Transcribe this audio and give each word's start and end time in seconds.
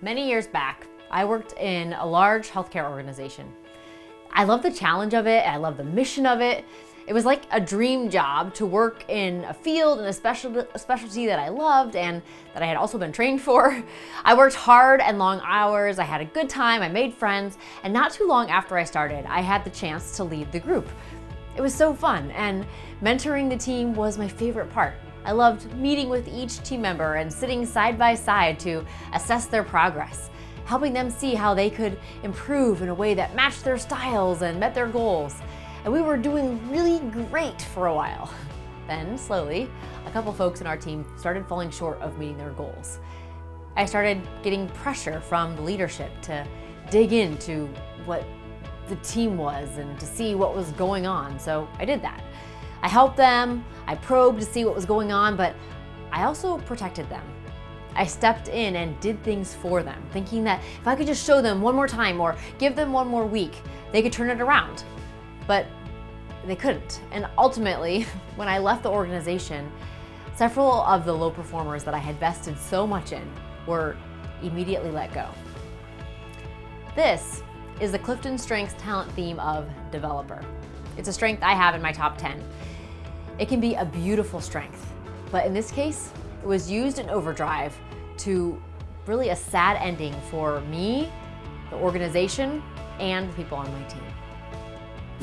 Many 0.00 0.28
years 0.28 0.46
back, 0.46 0.86
I 1.10 1.24
worked 1.24 1.54
in 1.54 1.92
a 1.94 2.06
large 2.06 2.50
healthcare 2.50 2.88
organization. 2.88 3.52
I 4.30 4.44
love 4.44 4.62
the 4.62 4.70
challenge 4.70 5.12
of 5.12 5.26
it, 5.26 5.44
I 5.44 5.56
love 5.56 5.76
the 5.76 5.82
mission 5.82 6.24
of 6.24 6.40
it. 6.40 6.64
It 7.08 7.12
was 7.12 7.24
like 7.24 7.42
a 7.50 7.60
dream 7.60 8.08
job 8.08 8.54
to 8.54 8.66
work 8.66 9.04
in 9.08 9.42
a 9.44 9.54
field 9.54 9.98
and 9.98 10.06
a, 10.06 10.12
special, 10.12 10.56
a 10.72 10.78
specialty 10.78 11.26
that 11.26 11.40
I 11.40 11.48
loved 11.48 11.96
and 11.96 12.22
that 12.54 12.62
I 12.62 12.66
had 12.66 12.76
also 12.76 12.96
been 12.96 13.10
trained 13.10 13.42
for. 13.42 13.82
I 14.24 14.36
worked 14.36 14.54
hard 14.54 15.00
and 15.00 15.18
long 15.18 15.40
hours, 15.42 15.98
I 15.98 16.04
had 16.04 16.20
a 16.20 16.26
good 16.26 16.48
time, 16.48 16.80
I 16.80 16.88
made 16.88 17.12
friends, 17.12 17.58
and 17.82 17.92
not 17.92 18.12
too 18.12 18.28
long 18.28 18.50
after 18.50 18.78
I 18.78 18.84
started, 18.84 19.26
I 19.26 19.40
had 19.40 19.64
the 19.64 19.70
chance 19.70 20.16
to 20.18 20.22
lead 20.22 20.52
the 20.52 20.60
group. 20.60 20.88
It 21.56 21.60
was 21.60 21.74
so 21.74 21.92
fun, 21.92 22.30
and 22.32 22.64
mentoring 23.02 23.50
the 23.50 23.56
team 23.56 23.94
was 23.94 24.16
my 24.16 24.28
favorite 24.28 24.70
part. 24.70 24.94
I 25.28 25.32
loved 25.32 25.70
meeting 25.74 26.08
with 26.08 26.26
each 26.26 26.62
team 26.62 26.80
member 26.80 27.16
and 27.16 27.30
sitting 27.30 27.66
side 27.66 27.98
by 27.98 28.14
side 28.14 28.58
to 28.60 28.82
assess 29.12 29.44
their 29.44 29.62
progress, 29.62 30.30
helping 30.64 30.94
them 30.94 31.10
see 31.10 31.34
how 31.34 31.52
they 31.52 31.68
could 31.68 31.98
improve 32.22 32.80
in 32.80 32.88
a 32.88 32.94
way 32.94 33.12
that 33.12 33.34
matched 33.34 33.62
their 33.62 33.76
styles 33.76 34.40
and 34.40 34.58
met 34.58 34.74
their 34.74 34.86
goals. 34.86 35.34
And 35.84 35.92
we 35.92 36.00
were 36.00 36.16
doing 36.16 36.66
really 36.70 37.00
great 37.10 37.60
for 37.60 37.88
a 37.88 37.94
while. 37.94 38.32
Then, 38.86 39.18
slowly, 39.18 39.68
a 40.06 40.10
couple 40.12 40.32
folks 40.32 40.62
in 40.62 40.66
our 40.66 40.78
team 40.78 41.04
started 41.18 41.46
falling 41.46 41.70
short 41.70 42.00
of 42.00 42.16
meeting 42.16 42.38
their 42.38 42.52
goals. 42.52 42.98
I 43.76 43.84
started 43.84 44.26
getting 44.42 44.66
pressure 44.68 45.20
from 45.20 45.54
the 45.56 45.60
leadership 45.60 46.10
to 46.22 46.46
dig 46.90 47.12
into 47.12 47.66
what 48.06 48.24
the 48.88 48.96
team 48.96 49.36
was 49.36 49.76
and 49.76 50.00
to 50.00 50.06
see 50.06 50.34
what 50.34 50.56
was 50.56 50.70
going 50.70 51.06
on, 51.06 51.38
so 51.38 51.68
I 51.78 51.84
did 51.84 52.00
that. 52.00 52.24
I 52.82 52.88
helped 52.88 53.16
them, 53.16 53.64
I 53.86 53.94
probed 53.96 54.40
to 54.40 54.46
see 54.46 54.64
what 54.64 54.74
was 54.74 54.84
going 54.84 55.12
on, 55.12 55.36
but 55.36 55.54
I 56.12 56.24
also 56.24 56.58
protected 56.58 57.08
them. 57.08 57.24
I 57.94 58.06
stepped 58.06 58.48
in 58.48 58.76
and 58.76 58.98
did 59.00 59.22
things 59.24 59.54
for 59.54 59.82
them, 59.82 60.00
thinking 60.12 60.44
that 60.44 60.62
if 60.80 60.86
I 60.86 60.94
could 60.94 61.06
just 61.06 61.26
show 61.26 61.42
them 61.42 61.60
one 61.60 61.74
more 61.74 61.88
time 61.88 62.20
or 62.20 62.36
give 62.58 62.76
them 62.76 62.92
one 62.92 63.08
more 63.08 63.26
week, 63.26 63.60
they 63.92 64.02
could 64.02 64.12
turn 64.12 64.30
it 64.30 64.40
around. 64.40 64.84
But 65.46 65.66
they 66.46 66.54
couldn't. 66.54 67.00
And 67.10 67.26
ultimately, 67.36 68.02
when 68.36 68.48
I 68.48 68.58
left 68.58 68.84
the 68.84 68.90
organization, 68.90 69.70
several 70.34 70.82
of 70.82 71.04
the 71.04 71.12
low 71.12 71.30
performers 71.30 71.82
that 71.84 71.94
I 71.94 71.98
had 71.98 72.18
vested 72.20 72.58
so 72.58 72.86
much 72.86 73.12
in 73.12 73.28
were 73.66 73.96
immediately 74.42 74.90
let 74.90 75.12
go. 75.12 75.28
This 76.94 77.42
is 77.80 77.92
the 77.92 77.98
Clifton 77.98 78.38
Strengths 78.38 78.74
talent 78.78 79.10
theme 79.12 79.40
of 79.40 79.68
developer. 79.90 80.44
It's 80.98 81.06
a 81.06 81.12
strength 81.12 81.44
I 81.44 81.52
have 81.52 81.76
in 81.76 81.80
my 81.80 81.92
top 81.92 82.18
10. 82.18 82.42
It 83.38 83.46
can 83.46 83.60
be 83.60 83.76
a 83.76 83.84
beautiful 83.84 84.40
strength, 84.40 84.84
but 85.30 85.46
in 85.46 85.54
this 85.54 85.70
case, 85.70 86.12
it 86.42 86.46
was 86.46 86.68
used 86.68 86.98
in 86.98 87.08
overdrive 87.08 87.78
to 88.18 88.60
really 89.06 89.28
a 89.28 89.36
sad 89.36 89.76
ending 89.80 90.12
for 90.28 90.60
me, 90.62 91.08
the 91.70 91.76
organization, 91.76 92.60
and 92.98 93.30
the 93.30 93.32
people 93.34 93.56
on 93.56 93.72
my 93.72 93.82
team. 93.84 94.02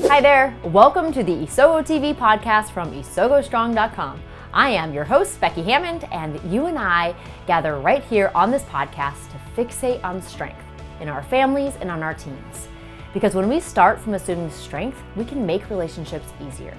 Hi 0.08 0.22
there, 0.22 0.56
welcome 0.64 1.12
to 1.12 1.22
the 1.22 1.32
Isogo 1.32 1.82
TV 1.84 2.14
podcast 2.14 2.70
from 2.70 2.90
isogostrong.com. 2.92 4.22
I 4.54 4.70
am 4.70 4.94
your 4.94 5.04
host, 5.04 5.38
Becky 5.42 5.62
Hammond, 5.62 6.04
and 6.10 6.40
you 6.50 6.64
and 6.66 6.78
I 6.78 7.14
gather 7.46 7.78
right 7.78 8.02
here 8.04 8.32
on 8.34 8.50
this 8.50 8.62
podcast 8.62 9.30
to 9.30 9.38
fixate 9.54 10.02
on 10.02 10.22
strength 10.22 10.64
in 11.02 11.10
our 11.10 11.22
families 11.22 11.74
and 11.82 11.90
on 11.90 12.02
our 12.02 12.14
teams. 12.14 12.68
Because 13.16 13.34
when 13.34 13.48
we 13.48 13.60
start 13.60 13.98
from 13.98 14.12
assuming 14.12 14.50
strength, 14.50 15.02
we 15.16 15.24
can 15.24 15.46
make 15.46 15.70
relationships 15.70 16.28
easier. 16.46 16.76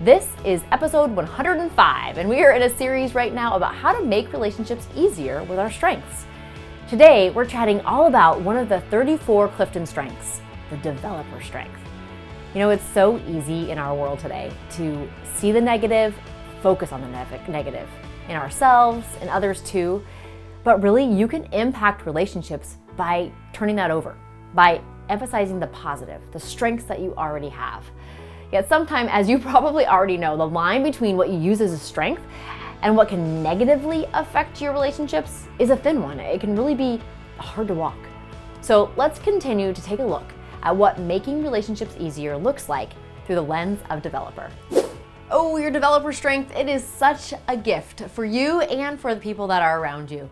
This 0.00 0.26
is 0.44 0.64
episode 0.72 1.12
105, 1.12 2.18
and 2.18 2.28
we 2.28 2.42
are 2.42 2.50
in 2.54 2.62
a 2.62 2.76
series 2.76 3.14
right 3.14 3.32
now 3.32 3.54
about 3.54 3.76
how 3.76 3.92
to 3.92 4.04
make 4.04 4.32
relationships 4.32 4.88
easier 4.96 5.44
with 5.44 5.60
our 5.60 5.70
strengths. 5.70 6.26
Today, 6.88 7.30
we're 7.30 7.44
chatting 7.44 7.80
all 7.82 8.08
about 8.08 8.40
one 8.40 8.56
of 8.56 8.68
the 8.68 8.80
34 8.90 9.46
Clifton 9.50 9.86
strengths, 9.86 10.40
the 10.70 10.76
developer 10.78 11.40
strength. 11.40 11.78
You 12.52 12.58
know, 12.58 12.70
it's 12.70 12.82
so 12.82 13.20
easy 13.28 13.70
in 13.70 13.78
our 13.78 13.94
world 13.94 14.18
today 14.18 14.50
to 14.70 15.08
see 15.36 15.52
the 15.52 15.60
negative, 15.60 16.16
focus 16.64 16.90
on 16.90 17.00
the 17.00 17.06
ne- 17.06 17.46
negative 17.48 17.88
in 18.28 18.34
ourselves 18.34 19.06
and 19.20 19.30
others 19.30 19.62
too, 19.62 20.04
but 20.64 20.82
really 20.82 21.04
you 21.04 21.28
can 21.28 21.44
impact 21.52 22.06
relationships 22.06 22.78
by 22.96 23.30
turning 23.52 23.76
that 23.76 23.92
over, 23.92 24.16
by 24.52 24.80
emphasizing 25.10 25.60
the 25.60 25.66
positive, 25.66 26.22
the 26.32 26.40
strengths 26.40 26.84
that 26.84 27.00
you 27.00 27.14
already 27.16 27.50
have. 27.50 27.84
Yet 28.52 28.68
sometimes, 28.68 29.10
as 29.12 29.28
you 29.28 29.38
probably 29.50 29.86
already 29.86 30.16
know, 30.16 30.36
the 30.36 30.46
line 30.46 30.82
between 30.82 31.16
what 31.16 31.28
you 31.28 31.38
use 31.38 31.60
as 31.60 31.72
a 31.72 31.78
strength 31.78 32.22
and 32.82 32.96
what 32.96 33.08
can 33.08 33.42
negatively 33.42 34.06
affect 34.14 34.62
your 34.62 34.72
relationships 34.72 35.46
is 35.58 35.70
a 35.70 35.76
thin 35.76 36.02
one. 36.02 36.18
It 36.18 36.40
can 36.40 36.56
really 36.56 36.74
be 36.74 37.00
hard 37.38 37.68
to 37.68 37.74
walk. 37.74 37.98
So 38.62 38.92
let's 38.96 39.18
continue 39.18 39.72
to 39.72 39.82
take 39.82 39.98
a 39.98 40.04
look 40.04 40.32
at 40.62 40.74
what 40.74 40.98
making 40.98 41.42
relationships 41.42 41.94
easier 41.98 42.36
looks 42.36 42.68
like 42.68 42.90
through 43.26 43.36
the 43.36 43.42
lens 43.42 43.80
of 43.90 44.02
developer. 44.02 44.50
Oh, 45.30 45.56
your 45.56 45.70
developer 45.70 46.12
strength, 46.12 46.54
it 46.56 46.68
is 46.68 46.84
such 46.84 47.32
a 47.46 47.56
gift 47.56 48.02
for 48.10 48.24
you 48.24 48.60
and 48.62 48.98
for 48.98 49.14
the 49.14 49.20
people 49.20 49.46
that 49.46 49.62
are 49.62 49.80
around 49.80 50.10
you. 50.10 50.28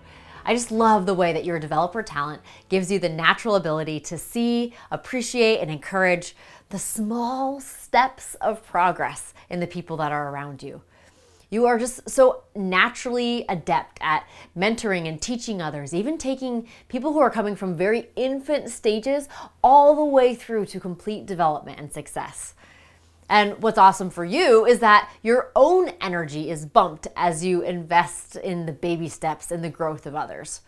I 0.49 0.55
just 0.55 0.71
love 0.71 1.05
the 1.05 1.13
way 1.13 1.35
that 1.35 1.45
your 1.45 1.59
developer 1.59 2.03
talent 2.03 2.41
gives 2.71 2.91
you 2.91 2.99
the 2.99 3.11
natural 3.11 3.55
ability 3.55 4.01
to 4.01 4.17
see, 4.17 4.73
appreciate, 4.91 5.59
and 5.59 5.71
encourage 5.71 6.35
the 6.71 6.79
small 6.79 7.61
steps 7.61 8.35
of 8.37 8.67
progress 8.67 9.35
in 9.51 9.61
the 9.61 9.67
people 9.67 9.99
that 9.99 10.11
are 10.11 10.31
around 10.31 10.63
you. 10.63 10.81
You 11.51 11.67
are 11.67 11.79
just 11.79 12.09
so 12.09 12.45
naturally 12.57 13.45
adept 13.47 13.99
at 14.01 14.27
mentoring 14.57 15.07
and 15.07 15.21
teaching 15.21 15.61
others, 15.61 15.93
even 15.93 16.17
taking 16.17 16.67
people 16.89 17.13
who 17.13 17.21
are 17.21 17.31
coming 17.31 17.55
from 17.55 17.77
very 17.77 18.09
infant 18.17 18.71
stages 18.71 19.29
all 19.63 19.95
the 19.95 20.03
way 20.03 20.35
through 20.35 20.65
to 20.67 20.81
complete 20.81 21.27
development 21.27 21.79
and 21.79 21.93
success. 21.93 22.55
And 23.29 23.63
what's 23.63 23.79
awesome 23.79 24.11
for 24.11 24.25
you 24.25 24.65
is 24.65 24.79
that 24.79 25.11
your 25.23 25.53
own 25.55 25.91
energy 26.01 26.51
is 26.51 26.65
bumped 26.65 27.09
as 27.17 27.45
you 27.45 27.63
invest 27.63 28.37
in 28.37 28.67
the 28.67 28.73
baby 28.73 29.09
steps 29.09 29.51
and 29.51 29.63
the 29.63 29.69
growth 29.69 30.07
of 30.07 30.15
others. 30.15 30.63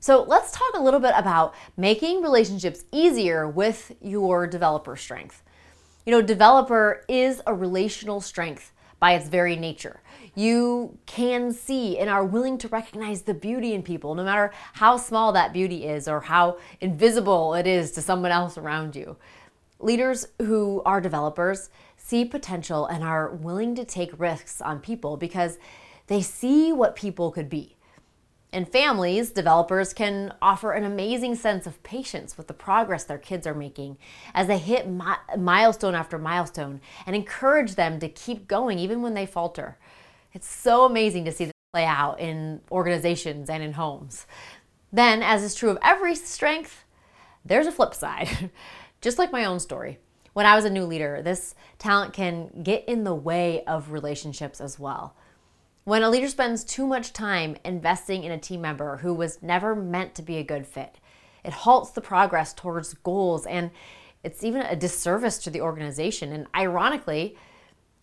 So 0.00 0.24
let's 0.24 0.50
talk 0.50 0.74
a 0.74 0.82
little 0.82 0.98
bit 0.98 1.14
about 1.16 1.54
making 1.76 2.22
relationships 2.22 2.84
easier 2.90 3.48
with 3.48 3.92
your 4.00 4.48
developer 4.48 4.96
strength. 4.96 5.44
You 6.04 6.10
know, 6.10 6.22
developer 6.22 7.04
is 7.08 7.40
a 7.46 7.54
relational 7.54 8.20
strength 8.20 8.72
by 8.98 9.12
its 9.12 9.28
very 9.28 9.54
nature. 9.54 10.00
You 10.34 10.98
can 11.06 11.52
see 11.52 11.98
and 11.98 12.10
are 12.10 12.24
willing 12.24 12.58
to 12.58 12.68
recognize 12.68 13.22
the 13.22 13.34
beauty 13.34 13.74
in 13.74 13.82
people, 13.82 14.16
no 14.16 14.24
matter 14.24 14.52
how 14.72 14.96
small 14.96 15.32
that 15.32 15.52
beauty 15.52 15.86
is 15.86 16.08
or 16.08 16.20
how 16.20 16.58
invisible 16.80 17.54
it 17.54 17.68
is 17.68 17.92
to 17.92 18.02
someone 18.02 18.32
else 18.32 18.58
around 18.58 18.96
you. 18.96 19.16
Leaders 19.78 20.26
who 20.38 20.82
are 20.84 21.00
developers 21.00 21.70
see 22.04 22.24
potential 22.24 22.86
and 22.86 23.04
are 23.04 23.30
willing 23.30 23.74
to 23.76 23.84
take 23.84 24.18
risks 24.18 24.60
on 24.60 24.80
people 24.80 25.16
because 25.16 25.58
they 26.08 26.20
see 26.20 26.72
what 26.72 26.96
people 26.96 27.30
could 27.30 27.48
be. 27.48 27.76
In 28.52 28.66
families, 28.66 29.30
developers 29.30 29.94
can 29.94 30.34
offer 30.42 30.72
an 30.72 30.84
amazing 30.84 31.36
sense 31.36 31.66
of 31.66 31.82
patience 31.82 32.36
with 32.36 32.48
the 32.48 32.54
progress 32.54 33.04
their 33.04 33.16
kids 33.16 33.46
are 33.46 33.54
making 33.54 33.96
as 34.34 34.46
they 34.46 34.58
hit 34.58 34.86
mi- 34.86 35.36
milestone 35.38 35.94
after 35.94 36.18
milestone 36.18 36.80
and 37.06 37.16
encourage 37.16 37.76
them 37.76 37.98
to 38.00 38.08
keep 38.08 38.46
going 38.46 38.78
even 38.78 39.00
when 39.00 39.14
they 39.14 39.24
falter. 39.24 39.78
It's 40.34 40.48
so 40.48 40.84
amazing 40.84 41.24
to 41.24 41.32
see 41.32 41.46
this 41.46 41.52
play 41.72 41.86
out 41.86 42.20
in 42.20 42.60
organizations 42.70 43.48
and 43.48 43.62
in 43.62 43.72
homes. 43.72 44.26
Then, 44.92 45.22
as 45.22 45.42
is 45.42 45.54
true 45.54 45.70
of 45.70 45.78
every 45.82 46.14
strength, 46.14 46.84
there's 47.44 47.66
a 47.66 47.72
flip 47.72 47.94
side. 47.94 48.50
Just 49.00 49.18
like 49.18 49.32
my 49.32 49.46
own 49.46 49.60
story. 49.60 49.98
When 50.32 50.46
I 50.46 50.56
was 50.56 50.64
a 50.64 50.70
new 50.70 50.84
leader, 50.84 51.20
this 51.22 51.54
talent 51.78 52.12
can 52.12 52.62
get 52.62 52.84
in 52.86 53.04
the 53.04 53.14
way 53.14 53.64
of 53.64 53.92
relationships 53.92 54.60
as 54.60 54.78
well. 54.78 55.14
When 55.84 56.02
a 56.02 56.10
leader 56.10 56.28
spends 56.28 56.64
too 56.64 56.86
much 56.86 57.12
time 57.12 57.56
investing 57.64 58.24
in 58.24 58.32
a 58.32 58.38
team 58.38 58.60
member 58.60 58.98
who 58.98 59.12
was 59.12 59.42
never 59.42 59.74
meant 59.74 60.14
to 60.14 60.22
be 60.22 60.36
a 60.38 60.44
good 60.44 60.66
fit, 60.66 60.98
it 61.44 61.52
halts 61.52 61.90
the 61.90 62.00
progress 62.00 62.54
towards 62.54 62.94
goals 62.94 63.46
and 63.46 63.70
it's 64.22 64.44
even 64.44 64.62
a 64.62 64.76
disservice 64.76 65.38
to 65.38 65.50
the 65.50 65.60
organization. 65.60 66.32
And 66.32 66.46
ironically, 66.54 67.36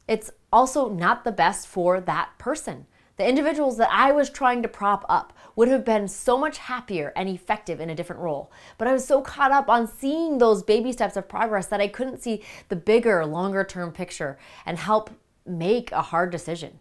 it's 0.08 0.30
also 0.52 0.90
not 0.90 1.24
the 1.24 1.32
best 1.32 1.68
for 1.68 2.02
that 2.02 2.32
person. 2.38 2.86
The 3.20 3.28
individuals 3.28 3.78
that 3.78 3.90
I 3.92 4.12
was 4.12 4.30
trying 4.30 4.64
to 4.64 4.68
prop 4.68 5.06
up 5.08 5.34
would 5.56 5.68
have 5.68 5.86
been 5.86 6.08
so 6.08 6.38
much 6.38 6.58
happier 6.58 7.14
and 7.16 7.30
effective 7.30 7.80
in 7.80 7.92
a 7.92 7.96
different 7.96 8.22
role. 8.22 8.52
But 8.78 8.88
I 8.88 8.94
was 8.94 9.06
so 9.06 9.22
caught 9.22 9.52
up 9.52 9.70
on 9.70 9.88
seeing 9.88 10.38
those 10.38 10.64
baby 10.64 10.92
steps 10.92 11.18
of 11.18 11.30
progress 11.30 11.68
that 11.68 11.82
I 11.82 11.88
couldn't 11.88 12.24
see 12.24 12.44
the 12.70 12.76
bigger, 12.76 13.26
longer 13.26 13.64
term 13.64 13.92
picture 13.92 14.40
and 14.66 14.80
help 14.80 15.12
make 15.46 15.92
a 15.92 16.02
hard 16.02 16.32
decision 16.32 16.80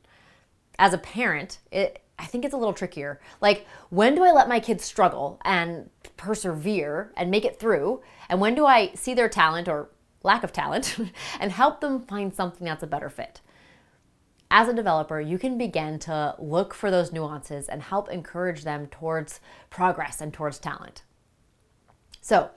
as 0.78 0.94
a 0.94 0.98
parent, 0.98 1.58
it, 1.70 2.02
I 2.18 2.26
think 2.26 2.44
it's 2.44 2.54
a 2.54 2.56
little 2.56 2.72
trickier. 2.72 3.20
Like, 3.40 3.66
when 3.90 4.14
do 4.14 4.24
I 4.24 4.32
let 4.32 4.48
my 4.48 4.60
kids 4.60 4.84
struggle 4.84 5.40
and 5.44 5.90
persevere 6.16 7.12
and 7.16 7.30
make 7.30 7.44
it 7.44 7.58
through? 7.58 8.02
And 8.28 8.40
when 8.40 8.54
do 8.54 8.66
I 8.66 8.92
see 8.94 9.14
their 9.14 9.28
talent 9.28 9.68
or 9.68 9.90
lack 10.22 10.44
of 10.44 10.52
talent 10.52 10.96
and 11.40 11.52
help 11.52 11.80
them 11.80 12.06
find 12.06 12.34
something 12.34 12.64
that's 12.64 12.82
a 12.82 12.86
better 12.86 13.10
fit? 13.10 13.40
As 14.50 14.68
a 14.68 14.72
developer, 14.72 15.20
you 15.20 15.38
can 15.38 15.58
begin 15.58 15.98
to 16.00 16.34
look 16.38 16.72
for 16.74 16.90
those 16.90 17.12
nuances 17.12 17.68
and 17.68 17.82
help 17.82 18.10
encourage 18.10 18.64
them 18.64 18.86
towards 18.86 19.40
progress 19.68 20.20
and 20.20 20.32
towards 20.32 20.58
talent. 20.58 21.02
So, 22.20 22.50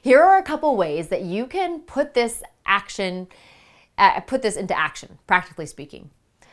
here 0.00 0.22
are 0.22 0.38
a 0.38 0.42
couple 0.42 0.76
ways 0.76 1.08
that 1.08 1.22
you 1.22 1.46
can 1.46 1.80
put 1.80 2.14
this 2.14 2.42
action 2.66 3.28
uh, 3.96 4.20
put 4.20 4.42
this 4.42 4.56
into 4.56 4.76
action, 4.76 5.18
practically 5.26 5.66
speaking. 5.66 6.10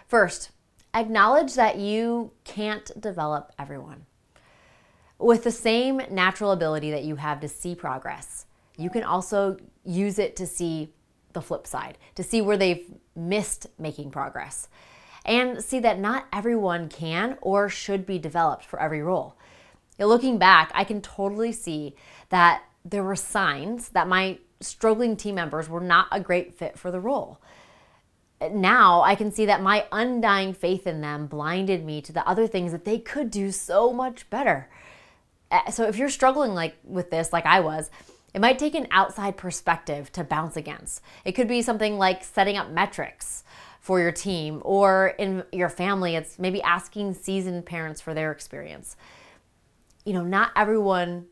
First, 0.08 0.52
acknowledge 0.94 1.56
that 1.56 1.78
you 1.78 2.32
can't 2.44 2.92
develop 3.00 3.52
everyone. 3.58 4.06
With 5.18 5.44
the 5.44 5.52
same 5.52 6.02
natural 6.10 6.52
ability 6.52 6.92
that 6.92 7.04
you 7.04 7.16
have 7.16 7.40
to 7.42 7.48
see 7.48 7.76
progress, 7.76 8.46
you 8.78 8.90
can 8.90 9.04
also 9.04 9.58
use 9.84 10.20
it 10.20 10.36
to 10.38 10.48
see 10.48 10.94
the 11.34 11.42
flip 11.42 11.68
side, 11.68 11.98
to 12.16 12.24
see 12.24 12.42
where 12.42 12.58
they've 12.58 12.86
missed 13.16 13.68
making 13.78 14.12
progress, 14.12 14.68
and 15.26 15.64
see 15.64 15.80
that 15.80 16.00
not 16.00 16.28
everyone 16.34 16.90
can 16.90 17.38
or 17.42 17.70
should 17.70 18.06
be 18.06 18.18
developed 18.18 18.66
for 18.66 18.80
every 18.82 19.02
role. 19.02 19.36
Looking 20.00 20.38
back, 20.38 20.72
I 20.74 20.84
can 20.84 21.02
totally 21.02 21.52
see 21.52 21.96
that 22.30 22.64
there 22.84 23.04
were 23.04 23.16
signs 23.16 23.90
that 23.90 24.08
my 24.08 24.40
struggling 24.60 25.16
team 25.16 25.36
members 25.36 25.70
were 25.70 25.82
not 25.82 26.08
a 26.12 26.20
great 26.20 26.54
fit 26.54 26.78
for 26.78 26.92
the 26.92 27.00
role. 27.00 27.40
Now 28.52 29.02
I 29.02 29.14
can 29.16 29.32
see 29.32 29.46
that 29.46 29.62
my 29.62 29.86
undying 29.92 30.54
faith 30.54 30.88
in 30.88 31.02
them 31.02 31.28
blinded 31.28 31.86
me 31.86 32.02
to 32.02 32.14
the 32.14 32.28
other 32.28 32.48
things 32.48 32.72
that 32.72 32.86
they 32.86 32.98
could 32.98 33.30
do 33.30 33.52
so 33.52 33.94
much 33.94 34.28
better. 34.30 34.68
Eh, 35.52 35.70
so 35.70 35.88
if 35.88 35.98
you're 35.98 36.10
struggling 36.10 36.54
like 36.54 36.76
with 36.84 37.12
this 37.12 37.32
like 37.32 37.46
I 37.46 37.60
was, 37.60 37.92
it 38.34 38.42
might 38.42 38.60
take 38.60 38.76
an 38.76 38.88
outside 38.92 39.38
perspective 39.38 40.12
to 40.14 40.24
bounce 40.24 40.56
against. 40.56 41.02
It 41.26 41.34
could 41.34 41.48
be 41.48 41.62
something 41.62 41.98
like 41.98 42.24
setting 42.24 42.58
up 42.58 42.70
metrics 42.70 43.44
for 43.80 44.00
your 44.00 44.12
team, 44.12 44.62
or 44.64 45.16
in 45.18 45.44
your 45.52 45.68
family, 45.68 46.16
it's 46.16 46.38
maybe 46.38 46.62
asking 46.62 47.16
seasoned 47.16 47.66
parents 47.66 48.00
for 48.00 48.14
their 48.14 48.32
experience. 48.32 48.96
You 50.06 50.14
know, 50.14 50.24
not 50.24 50.52
everyone 50.56 51.26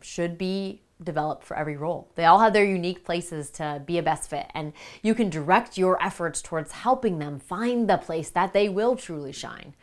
should 0.00 0.36
be 0.36 0.82
developed 1.02 1.44
for 1.44 1.56
every 1.56 1.76
role. 1.76 2.08
They 2.16 2.24
all 2.24 2.40
have 2.40 2.52
their 2.52 2.64
unique 2.64 3.04
places 3.04 3.50
to 3.50 3.82
be 3.86 3.98
a 3.98 4.02
best 4.02 4.28
fit, 4.28 4.50
and 4.52 4.72
you 5.00 5.14
can 5.14 5.30
direct 5.30 5.78
your 5.78 6.02
efforts 6.02 6.42
towards 6.42 6.72
helping 6.72 7.20
them 7.20 7.38
find 7.38 7.88
the 7.88 7.98
place 7.98 8.30
that 8.30 8.52
they 8.52 8.68
will 8.68 8.96
truly 8.96 9.32
shine. 9.32 9.74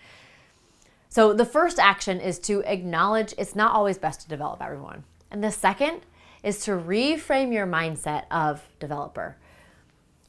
So, 1.08 1.32
the 1.32 1.46
first 1.46 1.80
action 1.80 2.20
is 2.20 2.38
to 2.40 2.64
acknowledge 2.66 3.34
it's 3.38 3.56
not 3.56 3.74
always 3.74 3.98
best 3.98 4.22
to 4.22 4.28
develop 4.28 4.62
everyone. 4.62 5.04
And 5.32 5.44
the 5.44 5.52
second 5.52 6.02
is 6.44 6.60
to 6.66 6.72
reframe 6.72 7.54
your 7.54 7.66
mindset 7.66 8.26
of 8.30 8.62
developer. 8.80 9.38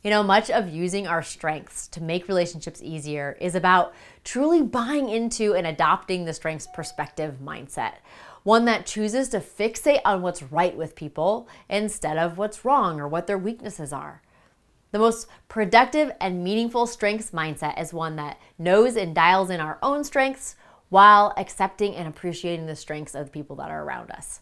You 0.05 0.11
know, 0.11 0.22
much 0.22 0.50
of 0.50 0.69
using 0.69 1.06
our 1.06 1.22
strengths 1.22 1.88
to 1.88 2.02
make 2.02 2.28
relationships 2.28 2.82
easier 2.82 3.37
is 3.40 3.55
about 3.55 3.94
truly 4.22 4.62
buying 4.62 5.08
into 5.08 5.55
and 5.55 5.66
adopting 5.66 6.25
the 6.25 6.34
strengths 6.34 6.69
perspective 6.72 7.38
mindset. 7.43 7.94
One 8.43 8.66
that 8.66 8.84
chooses 8.84 9.31
to 9.31 9.40
fixate 9.40 10.02
on 10.05 10.20
what's 10.20 10.43
right 10.43 10.76
with 10.76 10.94
people 10.94 11.49
instead 11.70 12.19
of 12.19 12.37
what's 12.37 12.67
wrong 12.67 13.00
or 13.00 13.08
what 13.08 13.26
their 13.26 13.38
weaknesses 13.38 13.94
are. 13.94 14.20
The 14.93 14.99
most 14.99 15.26
productive 15.49 16.12
and 16.20 16.44
meaningful 16.44 16.87
strengths 16.87 17.31
mindset 17.31 17.81
is 17.81 17.94
one 17.94 18.17
that 18.17 18.38
knows 18.58 18.96
and 18.96 19.14
dials 19.14 19.49
in 19.49 19.58
our 19.58 19.78
own 19.82 20.05
strengths 20.05 20.55
while 20.90 21.32
accepting 21.38 21.96
and 21.96 22.06
appreciating 22.06 22.67
the 22.67 22.76
strengths 22.76 23.14
of 23.14 23.25
the 23.25 23.32
people 23.32 23.56
that 23.56 23.70
are 23.70 23.82
around 23.82 24.10
us 24.10 24.40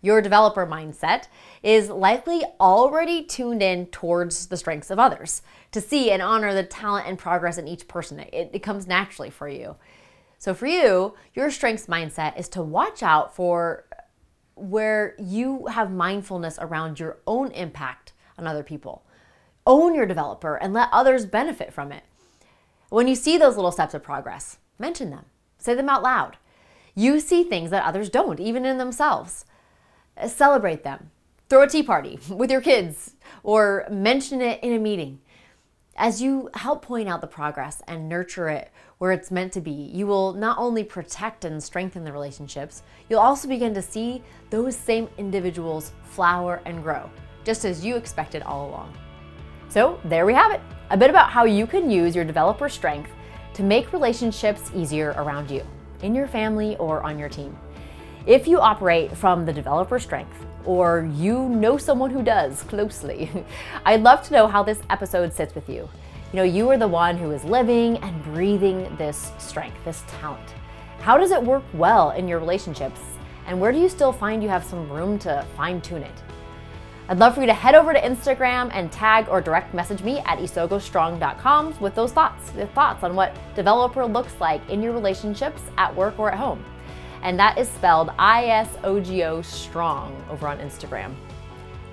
your 0.00 0.22
developer 0.22 0.66
mindset 0.66 1.24
is 1.62 1.90
likely 1.90 2.44
already 2.60 3.24
tuned 3.24 3.62
in 3.62 3.86
towards 3.86 4.46
the 4.46 4.56
strengths 4.56 4.90
of 4.90 4.98
others 4.98 5.42
to 5.72 5.80
see 5.80 6.10
and 6.10 6.22
honor 6.22 6.54
the 6.54 6.62
talent 6.62 7.08
and 7.08 7.18
progress 7.18 7.58
in 7.58 7.66
each 7.66 7.88
person. 7.88 8.20
It, 8.20 8.50
it 8.52 8.62
comes 8.62 8.86
naturally 8.86 9.30
for 9.30 9.48
you. 9.48 9.76
So, 10.38 10.54
for 10.54 10.66
you, 10.66 11.14
your 11.34 11.50
strengths 11.50 11.86
mindset 11.86 12.38
is 12.38 12.48
to 12.50 12.62
watch 12.62 13.02
out 13.02 13.34
for 13.34 13.86
where 14.54 15.16
you 15.18 15.66
have 15.66 15.90
mindfulness 15.90 16.58
around 16.60 17.00
your 17.00 17.18
own 17.26 17.50
impact 17.52 18.12
on 18.38 18.46
other 18.46 18.62
people. 18.62 19.04
Own 19.66 19.94
your 19.94 20.06
developer 20.06 20.54
and 20.54 20.72
let 20.72 20.88
others 20.92 21.26
benefit 21.26 21.72
from 21.72 21.90
it. 21.90 22.04
When 22.88 23.08
you 23.08 23.16
see 23.16 23.36
those 23.36 23.56
little 23.56 23.72
steps 23.72 23.94
of 23.94 24.02
progress, 24.02 24.58
mention 24.78 25.10
them, 25.10 25.26
say 25.58 25.74
them 25.74 25.88
out 25.88 26.02
loud. 26.02 26.36
You 26.94 27.20
see 27.20 27.42
things 27.42 27.70
that 27.70 27.84
others 27.84 28.08
don't, 28.08 28.40
even 28.40 28.64
in 28.64 28.78
themselves 28.78 29.44
celebrate 30.26 30.82
them. 30.82 31.10
Throw 31.48 31.62
a 31.62 31.68
tea 31.68 31.82
party 31.82 32.18
with 32.28 32.50
your 32.50 32.60
kids 32.60 33.14
or 33.42 33.86
mention 33.90 34.40
it 34.40 34.62
in 34.62 34.72
a 34.72 34.78
meeting. 34.78 35.20
As 35.96 36.22
you 36.22 36.48
help 36.54 36.82
point 36.82 37.08
out 37.08 37.20
the 37.20 37.26
progress 37.26 37.82
and 37.88 38.08
nurture 38.08 38.48
it 38.48 38.70
where 38.98 39.10
it's 39.10 39.30
meant 39.30 39.52
to 39.54 39.60
be, 39.60 39.72
you 39.72 40.06
will 40.06 40.32
not 40.32 40.56
only 40.58 40.84
protect 40.84 41.44
and 41.44 41.62
strengthen 41.62 42.04
the 42.04 42.12
relationships, 42.12 42.82
you'll 43.08 43.18
also 43.18 43.48
begin 43.48 43.74
to 43.74 43.82
see 43.82 44.22
those 44.50 44.76
same 44.76 45.08
individuals 45.18 45.92
flower 46.04 46.60
and 46.66 46.82
grow, 46.82 47.10
just 47.44 47.64
as 47.64 47.84
you 47.84 47.96
expected 47.96 48.42
all 48.42 48.68
along. 48.68 48.96
So, 49.68 50.00
there 50.04 50.24
we 50.24 50.34
have 50.34 50.52
it 50.52 50.60
a 50.90 50.96
bit 50.96 51.10
about 51.10 51.30
how 51.30 51.44
you 51.44 51.66
can 51.66 51.90
use 51.90 52.14
your 52.14 52.24
developer 52.24 52.68
strength 52.68 53.10
to 53.54 53.62
make 53.62 53.92
relationships 53.92 54.70
easier 54.74 55.14
around 55.16 55.50
you, 55.50 55.66
in 56.02 56.14
your 56.14 56.26
family, 56.28 56.76
or 56.76 57.02
on 57.02 57.18
your 57.18 57.28
team. 57.28 57.58
If 58.28 58.46
you 58.46 58.60
operate 58.60 59.16
from 59.16 59.46
the 59.46 59.54
developer 59.54 59.98
strength, 59.98 60.44
or 60.66 61.10
you 61.14 61.48
know 61.48 61.78
someone 61.78 62.10
who 62.10 62.22
does 62.22 62.62
closely, 62.68 63.30
I'd 63.86 64.02
love 64.02 64.22
to 64.24 64.34
know 64.34 64.46
how 64.46 64.62
this 64.62 64.82
episode 64.90 65.32
sits 65.32 65.54
with 65.54 65.66
you. 65.66 65.88
You 66.30 66.36
know, 66.36 66.42
you 66.42 66.68
are 66.68 66.76
the 66.76 66.86
one 66.86 67.16
who 67.16 67.30
is 67.30 67.42
living 67.42 67.96
and 67.96 68.22
breathing 68.22 68.94
this 68.98 69.32
strength, 69.38 69.82
this 69.82 70.04
talent. 70.08 70.46
How 71.00 71.16
does 71.16 71.30
it 71.30 71.42
work 71.42 71.64
well 71.72 72.10
in 72.10 72.28
your 72.28 72.38
relationships? 72.38 73.00
And 73.46 73.58
where 73.58 73.72
do 73.72 73.78
you 73.78 73.88
still 73.88 74.12
find 74.12 74.42
you 74.42 74.50
have 74.50 74.62
some 74.62 74.90
room 74.90 75.18
to 75.20 75.46
fine 75.56 75.80
tune 75.80 76.02
it? 76.02 76.22
I'd 77.08 77.18
love 77.18 77.34
for 77.34 77.40
you 77.40 77.46
to 77.46 77.54
head 77.54 77.74
over 77.74 77.94
to 77.94 78.00
Instagram 78.02 78.68
and 78.74 78.92
tag 78.92 79.26
or 79.30 79.40
direct 79.40 79.72
message 79.72 80.02
me 80.02 80.18
at 80.26 80.38
isogostrong.com 80.38 81.80
with 81.80 81.94
those 81.94 82.12
thoughts, 82.12 82.50
the 82.50 82.66
thoughts 82.66 83.02
on 83.02 83.16
what 83.16 83.34
developer 83.56 84.04
looks 84.04 84.38
like 84.38 84.60
in 84.68 84.82
your 84.82 84.92
relationships 84.92 85.62
at 85.78 85.96
work 85.96 86.18
or 86.18 86.30
at 86.30 86.36
home 86.36 86.62
and 87.22 87.38
that 87.38 87.58
is 87.58 87.68
spelled 87.68 88.10
I 88.18 88.46
S 88.46 88.68
O 88.84 89.00
G 89.00 89.24
O 89.24 89.42
strong 89.42 90.14
over 90.30 90.48
on 90.48 90.58
Instagram. 90.58 91.14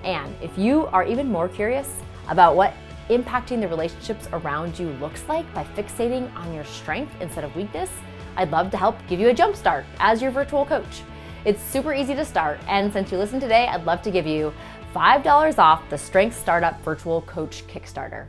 And 0.04 0.34
if 0.42 0.56
you 0.56 0.86
are 0.86 1.04
even 1.04 1.28
more 1.28 1.48
curious 1.48 1.92
about 2.28 2.56
what 2.56 2.74
impacting 3.08 3.60
the 3.60 3.68
relationships 3.68 4.28
around 4.32 4.78
you 4.78 4.90
looks 4.94 5.24
like 5.28 5.52
by 5.54 5.64
fixating 5.76 6.34
on 6.36 6.52
your 6.52 6.64
strength 6.64 7.12
instead 7.20 7.44
of 7.44 7.54
weakness, 7.54 7.90
I'd 8.36 8.50
love 8.50 8.70
to 8.72 8.76
help 8.76 8.96
give 9.08 9.20
you 9.20 9.28
a 9.28 9.34
jump 9.34 9.56
start 9.56 9.84
as 9.98 10.20
your 10.20 10.30
virtual 10.30 10.66
coach. 10.66 11.02
It's 11.44 11.62
super 11.62 11.94
easy 11.94 12.14
to 12.14 12.24
start, 12.24 12.58
and 12.66 12.92
since 12.92 13.12
you 13.12 13.18
listened 13.18 13.40
today, 13.40 13.68
I'd 13.68 13.84
love 13.84 14.02
to 14.02 14.10
give 14.10 14.26
you 14.26 14.52
$5 14.94 15.58
off 15.58 15.88
the 15.90 15.96
Strength 15.96 16.36
Startup 16.36 16.82
Virtual 16.82 17.22
Coach 17.22 17.64
Kickstarter. 17.68 18.26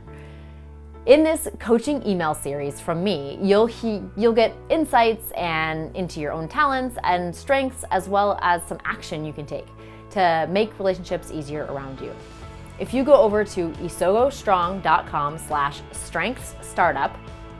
In 1.08 1.24
this 1.24 1.48
coaching 1.58 2.06
email 2.06 2.34
series 2.34 2.82
from 2.82 3.02
me, 3.02 3.38
you'll 3.40 3.64
he, 3.64 4.02
you'll 4.14 4.34
get 4.34 4.54
insights 4.68 5.30
and 5.30 5.96
into 5.96 6.20
your 6.20 6.32
own 6.32 6.48
talents 6.48 6.98
and 7.02 7.34
strengths 7.34 7.82
as 7.90 8.10
well 8.10 8.38
as 8.42 8.62
some 8.64 8.76
action 8.84 9.24
you 9.24 9.32
can 9.32 9.46
take 9.46 9.64
to 10.10 10.46
make 10.50 10.78
relationships 10.78 11.30
easier 11.32 11.64
around 11.70 11.98
you. 11.98 12.14
If 12.78 12.92
you 12.92 13.04
go 13.04 13.14
over 13.14 13.42
to 13.42 13.70
isogostrong.com 13.70 15.38
slash 15.38 15.80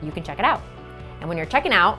you 0.02 0.12
can 0.12 0.22
check 0.22 0.38
it 0.38 0.44
out. 0.44 0.60
And 1.20 1.28
when 1.30 1.38
you're 1.38 1.46
checking 1.46 1.72
out, 1.72 1.98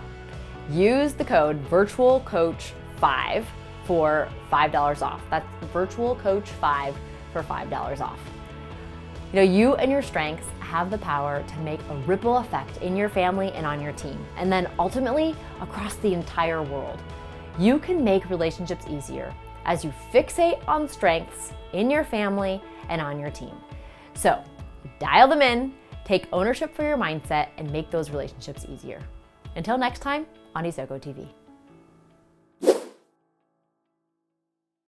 use 0.70 1.14
the 1.14 1.26
code 1.26 1.56
virtual 1.62 2.20
coach 2.28 2.74
5 2.98 3.44
for 3.86 4.30
$5 4.52 5.02
off. 5.02 5.24
That's 5.32 5.48
virtual 5.74 6.16
coach 6.18 6.48
5 6.48 6.96
for 7.34 7.42
$5 7.42 8.02
off. 8.02 8.20
You 9.32 9.36
know, 9.36 9.42
you 9.44 9.76
and 9.76 9.92
your 9.92 10.02
strengths 10.02 10.48
have 10.60 10.90
the 10.90 10.98
power 10.98 11.44
to 11.44 11.60
make 11.60 11.80
a 11.90 11.96
ripple 12.08 12.38
effect 12.38 12.78
in 12.78 12.98
your 12.98 13.10
family 13.10 13.52
and 13.52 13.64
on 13.64 13.80
your 13.80 13.94
team, 13.94 14.18
and 14.38 14.52
then 14.52 14.68
ultimately 14.80 15.36
across 15.62 15.96
the 15.98 16.14
entire 16.14 16.64
world. 16.64 17.00
You 17.60 17.78
can 17.78 18.04
make 18.04 18.30
relationships 18.32 18.86
easier 18.90 19.32
as 19.66 19.84
you 19.86 19.94
fixate 20.12 20.60
on 20.68 20.88
strengths 20.88 21.54
in 21.74 21.92
your 21.92 22.04
family 22.04 22.60
and 22.90 23.02
on 23.02 23.20
your 23.20 23.30
team. 23.30 23.56
So, 24.16 24.44
dial 25.00 25.28
them 25.28 25.44
in, 25.44 25.74
take 26.06 26.28
ownership 26.34 26.76
for 26.76 26.84
your 26.84 26.98
mindset, 26.98 27.50
and 27.58 27.72
make 27.72 27.92
those 27.92 28.10
relationships 28.10 28.66
easier. 28.68 29.00
Until 29.56 29.78
next 29.78 30.00
time 30.00 30.26
on 30.56 30.64
Isogo 30.64 31.00
TV. 31.00 31.28